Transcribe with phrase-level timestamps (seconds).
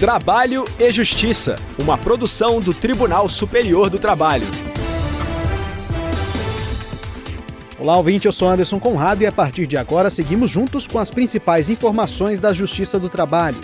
[0.00, 4.46] Trabalho e Justiça, uma produção do Tribunal Superior do Trabalho.
[7.78, 11.10] Olá, ouvinte, eu sou Anderson Conrado e a partir de agora seguimos juntos com as
[11.10, 13.58] principais informações da Justiça do Trabalho.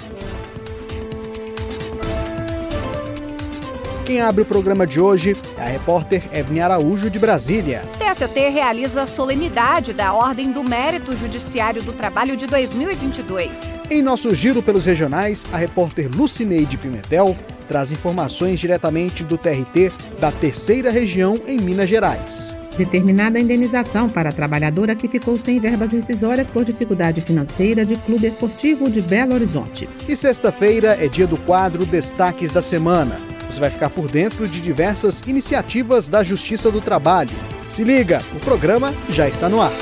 [4.07, 7.83] Quem abre o programa de hoje é a repórter Evne Araújo, de Brasília.
[7.99, 13.73] TST realiza a solenidade da Ordem do Mérito Judiciário do Trabalho de 2022.
[13.91, 20.31] Em nosso giro pelos regionais, a repórter Lucineide Pimentel traz informações diretamente do TRT da
[20.31, 25.93] terceira região em Minas Gerais determinada a indenização para a trabalhadora que ficou sem verbas
[25.93, 29.89] rescisórias por dificuldade financeira de Clube Esportivo de Belo Horizonte.
[30.09, 33.17] E sexta-feira é dia do quadro Destaques da Semana.
[33.51, 37.31] Você vai ficar por dentro de diversas iniciativas da Justiça do Trabalho.
[37.69, 39.73] Se liga, o programa já está no ar.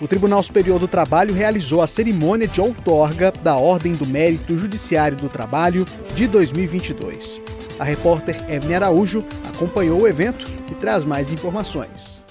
[0.00, 5.16] O Tribunal Superior do Trabalho realizou a cerimônia de outorga da Ordem do Mérito Judiciário
[5.16, 7.47] do Trabalho de 2022.
[7.78, 12.24] A repórter Evne Araújo acompanhou o evento e traz mais informações.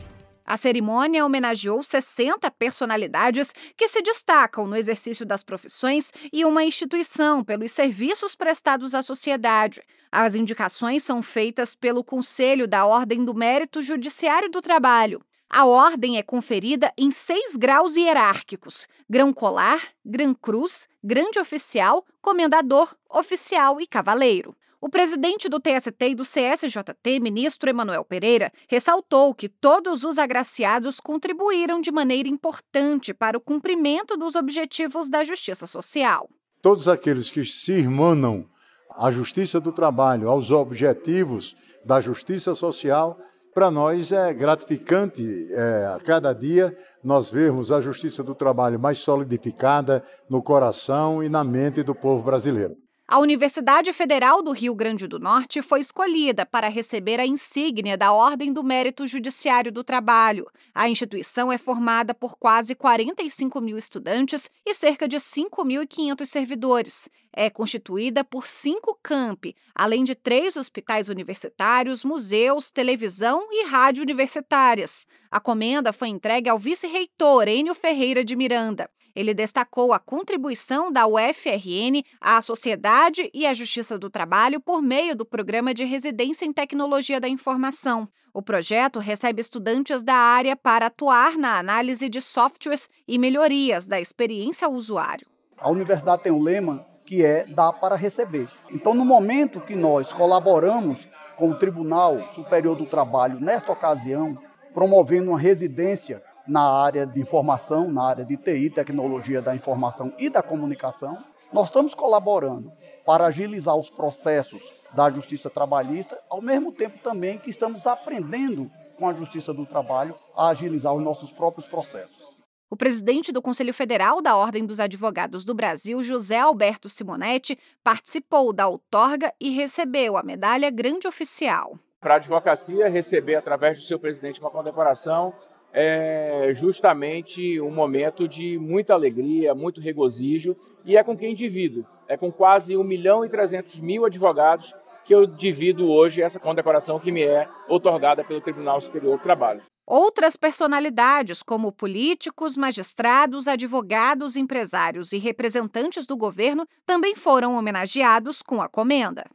[0.46, 7.46] A cerimônia homenageou 60 personalidades que se destacam no exercício das profissões e uma instituição
[7.46, 9.82] pelos serviços prestados à sociedade.
[10.12, 15.22] As indicações são feitas pelo Conselho da Ordem do Mérito Judiciário do Trabalho.
[15.50, 22.94] A ordem é conferida em seis graus hierárquicos: grão colar, grã cruz, grande oficial, comendador,
[23.10, 24.54] oficial e cavaleiro.
[24.80, 31.00] O presidente do TST e do CSJT, ministro Emanuel Pereira, ressaltou que todos os agraciados
[31.00, 36.30] contribuíram de maneira importante para o cumprimento dos objetivos da justiça social.
[36.62, 38.46] Todos aqueles que se irmanam
[38.92, 43.18] à justiça do trabalho, aos objetivos da justiça social,
[43.56, 49.00] para nós é gratificante é, a cada dia nós vermos a justiça do trabalho mais
[49.00, 52.76] solidificada no coração e na mente do povo brasileiro.
[53.10, 58.12] A Universidade Federal do Rio Grande do Norte foi escolhida para receber a insígnia da
[58.12, 60.46] Ordem do Mérito Judiciário do Trabalho.
[60.76, 67.10] A instituição é formada por quase 45 mil estudantes e cerca de 5.500 servidores.
[67.32, 75.08] É constituída por cinco campi, além de três hospitais universitários, museus, televisão e rádio universitárias.
[75.32, 78.90] A comenda foi entregue ao vice-reitor Enio Ferreira de Miranda.
[79.18, 85.16] Ele destacou a contribuição da UFRN à sociedade e à justiça do trabalho por meio
[85.16, 88.08] do Programa de Residência em Tecnologia da Informação.
[88.32, 94.00] O projeto recebe estudantes da área para atuar na análise de softwares e melhorias da
[94.00, 95.26] experiência ao usuário.
[95.58, 98.48] A universidade tem um lema que é dar para receber.
[98.70, 104.38] Então, no momento que nós colaboramos com o Tribunal Superior do Trabalho nesta ocasião,
[104.76, 110.30] promovendo uma residência na área de informação, na área de TI, tecnologia da informação e
[110.30, 111.18] da comunicação.
[111.52, 112.72] Nós estamos colaborando
[113.06, 114.62] para agilizar os processos
[114.94, 120.16] da justiça trabalhista, ao mesmo tempo também que estamos aprendendo com a justiça do trabalho
[120.36, 122.38] a agilizar os nossos próprios processos.
[122.70, 128.52] O presidente do Conselho Federal da Ordem dos Advogados do Brasil, José Alberto Simonetti, participou
[128.52, 131.80] da outorga e recebeu a medalha Grande Oficial.
[132.02, 135.34] Para a advocacia receber, através do seu presidente, uma condecoração
[135.80, 141.86] é justamente um momento de muita alegria, muito regozijo, e é com quem divido.
[142.08, 144.74] É com quase 1 milhão e 300 mil advogados
[145.06, 149.62] que eu divido hoje essa condecoração que me é otorgada pelo Tribunal Superior do Trabalho.
[149.86, 158.64] Outras personalidades, como políticos, magistrados, advogados, empresários e representantes do governo, também foram homenageados com
[158.64, 159.26] a comenda.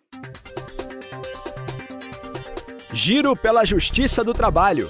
[2.93, 4.89] Giro pela Justiça do Trabalho.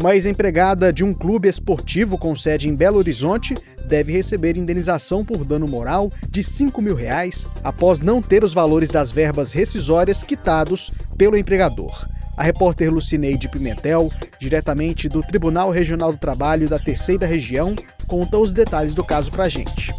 [0.00, 3.54] Uma ex-empregada de um clube esportivo com sede em Belo Horizonte
[3.86, 8.88] deve receber indenização por dano moral de 5 mil reais após não ter os valores
[8.88, 12.08] das verbas rescisórias quitados pelo empregador.
[12.34, 17.76] A repórter Lucineide Pimentel, diretamente do Tribunal Regional do Trabalho da Terceira Região,
[18.06, 19.92] conta os detalhes do caso para a gente.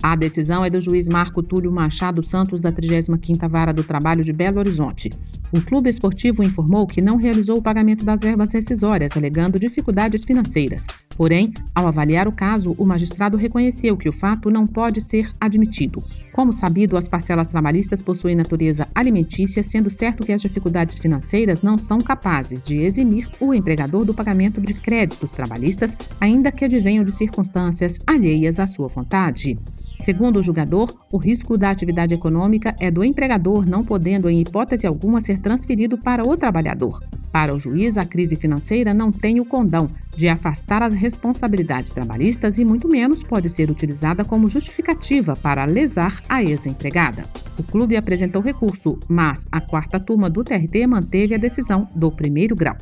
[0.00, 4.32] A decisão é do juiz Marco Túlio Machado Santos, da 35ª Vara do Trabalho de
[4.32, 5.10] Belo Horizonte.
[5.54, 10.84] O clube esportivo informou que não realizou o pagamento das verbas rescisórias, alegando dificuldades financeiras.
[11.16, 16.02] Porém, ao avaliar o caso, o magistrado reconheceu que o fato não pode ser admitido.
[16.32, 21.78] Como sabido, as parcelas trabalhistas possuem natureza alimentícia, sendo certo que as dificuldades financeiras não
[21.78, 27.14] são capazes de eximir o empregador do pagamento de créditos trabalhistas, ainda que advenham de
[27.14, 29.56] circunstâncias alheias à sua vontade.
[30.00, 34.86] Segundo o julgador, o risco da atividade econômica é do empregador não podendo, em hipótese
[34.86, 37.00] alguma, ser transferido para o trabalhador.
[37.30, 42.58] Para o juiz, a crise financeira não tem o condão de afastar as responsabilidades trabalhistas
[42.58, 47.24] e, muito menos, pode ser utilizada como justificativa para lesar a ex-empregada.
[47.58, 52.56] O clube apresentou recurso, mas a quarta turma do TRT manteve a decisão do primeiro
[52.56, 52.76] grau.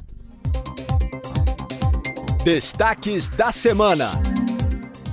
[2.44, 4.31] Destaques da semana.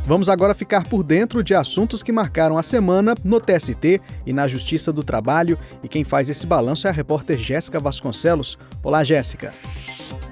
[0.10, 4.48] Vamos agora ficar por dentro de assuntos que marcaram a semana no TST e na
[4.48, 5.56] Justiça do Trabalho.
[5.84, 8.58] E quem faz esse balanço é a repórter Jéssica Vasconcelos.
[8.84, 9.52] Olá, Jéssica.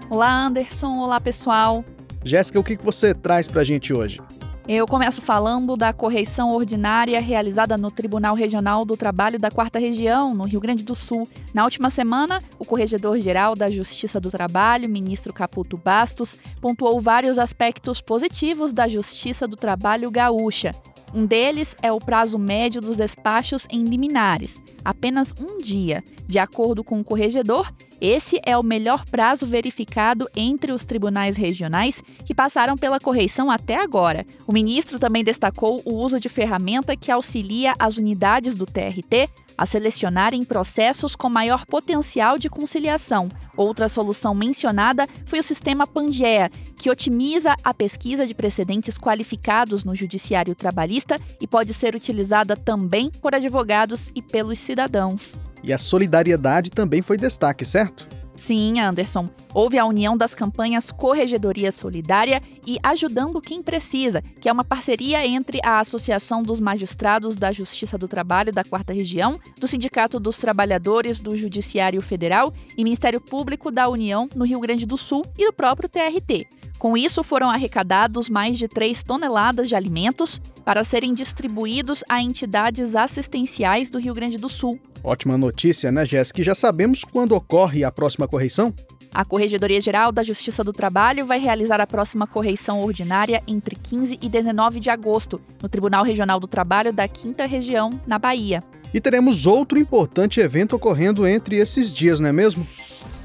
[0.09, 0.97] Olá, Anderson.
[0.97, 1.85] Olá, pessoal.
[2.25, 4.19] Jéssica, o que você traz para a gente hoje?
[4.67, 10.35] Eu começo falando da correição ordinária realizada no Tribunal Regional do Trabalho da Quarta Região,
[10.35, 11.25] no Rio Grande do Sul.
[11.53, 18.01] Na última semana, o Corregedor-Geral da Justiça do Trabalho, ministro Caputo Bastos, pontuou vários aspectos
[18.01, 20.73] positivos da Justiça do Trabalho gaúcha.
[21.17, 26.03] Um deles é o prazo médio dos despachos em liminares, apenas um dia.
[26.27, 32.03] De acordo com o corregedor, esse é o melhor prazo verificado entre os tribunais regionais
[32.23, 34.27] que passaram pela correição até agora.
[34.45, 39.65] O ministro também destacou o uso de ferramenta que auxilia as unidades do TRT a
[39.65, 43.27] selecionarem processos com maior potencial de conciliação.
[43.55, 49.95] Outra solução mencionada foi o sistema Pangea, que otimiza a pesquisa de precedentes qualificados no
[49.95, 55.35] judiciário trabalhista e pode ser utilizada também por advogados e pelos cidadãos.
[55.63, 58.07] E a solidariedade também foi destaque, certo?
[58.37, 59.27] Sim, Anderson.
[59.51, 65.25] Houve a união das campanhas Corregedoria Solidária e Ajudando Quem Precisa, que é uma parceria
[65.25, 70.37] entre a Associação dos Magistrados da Justiça do Trabalho da Quarta Região, do Sindicato dos
[70.37, 75.45] Trabalhadores do Judiciário Federal e Ministério Público da União no Rio Grande do Sul e
[75.47, 76.56] do próprio TRT.
[76.79, 82.95] Com isso, foram arrecadados mais de 3 toneladas de alimentos para serem distribuídos a entidades
[82.95, 84.79] assistenciais do Rio Grande do Sul.
[85.03, 86.43] Ótima notícia, né, Jéssica?
[86.43, 88.73] Já sabemos quando ocorre a próxima correição?
[89.13, 94.19] A Corregedoria Geral da Justiça do Trabalho vai realizar a próxima correição ordinária entre 15
[94.21, 98.59] e 19 de agosto, no Tribunal Regional do Trabalho da Quinta Região, na Bahia.
[98.93, 102.67] E teremos outro importante evento ocorrendo entre esses dias, não é mesmo?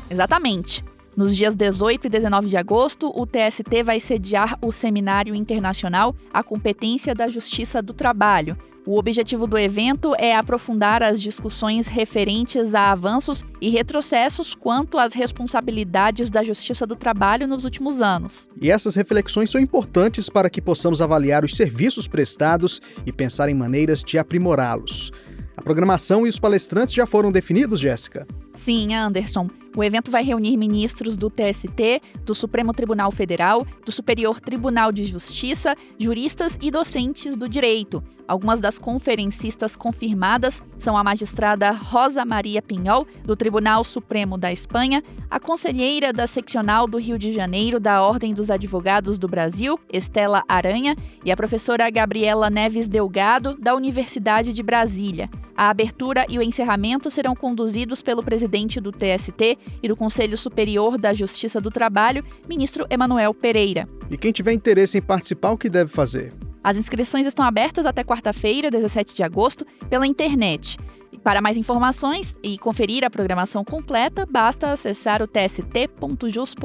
[0.08, 0.82] Exatamente.
[1.17, 6.43] Nos dias 18 e 19 de agosto, o TST vai sediar o Seminário Internacional A
[6.43, 12.91] Competência da Justiça do Trabalho, o objetivo do evento é aprofundar as discussões referentes a
[12.91, 18.50] avanços e retrocessos quanto às responsabilidades da Justiça do Trabalho nos últimos anos.
[18.61, 23.55] E essas reflexões são importantes para que possamos avaliar os serviços prestados e pensar em
[23.55, 25.12] maneiras de aprimorá-los.
[25.56, 28.26] A programação e os palestrantes já foram definidos, Jéssica?
[28.53, 29.49] Sim, Anderson.
[29.75, 35.05] O evento vai reunir ministros do TST, do Supremo Tribunal Federal, do Superior Tribunal de
[35.05, 38.03] Justiça, juristas e docentes do direito.
[38.27, 45.03] Algumas das conferencistas confirmadas são a magistrada Rosa Maria Pinhol, do Tribunal Supremo da Espanha,
[45.31, 50.43] a conselheira da seccional do Rio de Janeiro da Ordem dos Advogados do Brasil, Estela
[50.49, 55.29] Aranha, e a professora Gabriela Neves Delgado, da Universidade de Brasília.
[55.57, 60.97] A abertura e o encerramento serão conduzidos pelo presidente do TST e do Conselho Superior
[60.97, 63.89] da Justiça do Trabalho, ministro Emanuel Pereira.
[64.11, 66.33] E quem tiver interesse em participar, o que deve fazer?
[66.64, 70.76] As inscrições estão abertas até quarta-feira, 17 de agosto, pela internet.
[71.11, 76.62] E para mais informações e conferir a programação completa, basta acessar o tst.jus.br.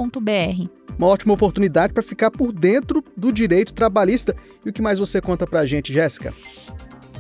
[0.98, 4.36] Uma ótima oportunidade para ficar por dentro do direito trabalhista.
[4.66, 6.34] E o que mais você conta para a gente, Jéssica?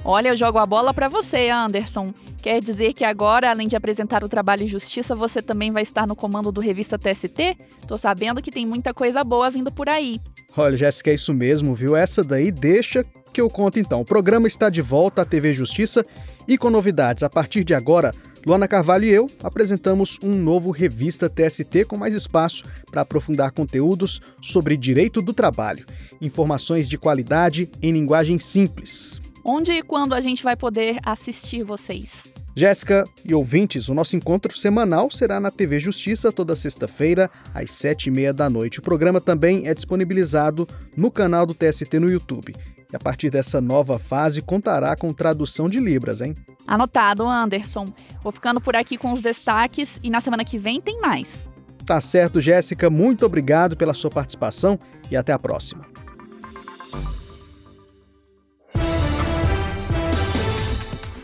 [0.03, 2.13] Olha, eu jogo a bola para você, Anderson.
[2.41, 6.07] Quer dizer que agora, além de apresentar o trabalho em justiça, você também vai estar
[6.07, 7.57] no comando do Revista TST?
[7.88, 10.22] Tô sabendo que tem muita coisa boa vindo por aí.
[10.59, 11.95] Olha, Jéssica, é isso mesmo, viu?
[11.95, 14.01] Essa daí deixa que eu conto então.
[14.01, 16.03] O programa está de volta à TV Justiça
[16.47, 17.21] e com novidades.
[17.21, 18.11] A partir de agora,
[18.43, 24.19] Luana Carvalho e eu apresentamos um novo Revista TST com mais espaço para aprofundar conteúdos
[24.41, 25.85] sobre direito do trabalho.
[26.19, 29.21] Informações de qualidade em linguagem simples.
[29.45, 32.37] Onde e quando a gente vai poder assistir vocês?
[32.57, 38.07] Jéssica e ouvintes, o nosso encontro semanal será na TV Justiça toda sexta-feira, às sete
[38.07, 38.79] e meia da noite.
[38.79, 42.55] O programa também é disponibilizado no canal do TST no YouTube.
[42.91, 46.33] E a partir dessa nova fase, contará com tradução de Libras, hein?
[46.65, 47.93] Anotado, Anderson.
[48.23, 51.45] Vou ficando por aqui com os destaques e na semana que vem tem mais.
[51.85, 52.89] Tá certo, Jéssica.
[52.89, 54.79] Muito obrigado pela sua participação
[55.11, 55.85] e até a próxima.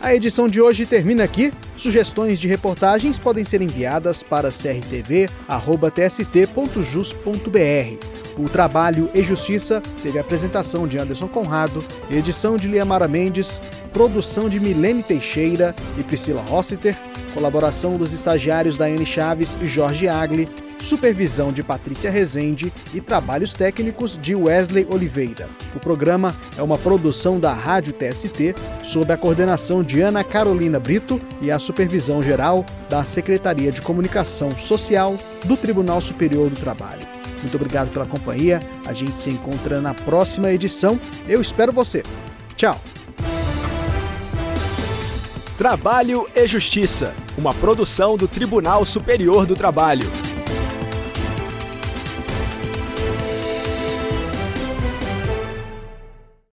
[0.04, 1.50] A edição de hoje termina aqui.
[1.78, 5.26] Sugestões de reportagens podem ser enviadas para crtv.tst.jus.br.
[8.36, 13.62] O Trabalho e Justiça teve a apresentação de Anderson Conrado, edição de Liamara Mendes,
[13.94, 16.94] produção de Milene Teixeira e Priscila Rossiter,
[17.32, 20.46] colaboração dos estagiários Daiane Chaves e Jorge Agli,
[20.84, 25.48] supervisão de Patrícia Rezende e trabalhos técnicos de Wesley Oliveira.
[25.74, 31.18] O programa é uma produção da Rádio TST, sob a coordenação de Ana Carolina Brito
[31.40, 37.06] e a supervisão geral da Secretaria de Comunicação Social do Tribunal Superior do Trabalho.
[37.40, 38.60] Muito obrigado pela companhia.
[38.86, 40.98] A gente se encontra na próxima edição.
[41.28, 42.02] Eu espero você.
[42.56, 42.80] Tchau.
[45.58, 50.23] Trabalho e Justiça, uma produção do Tribunal Superior do Trabalho.